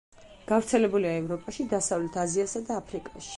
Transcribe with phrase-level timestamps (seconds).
[0.51, 3.29] გავრცელებულია ევროპაში, დასავლეთ აზიასა და აფრიკაში.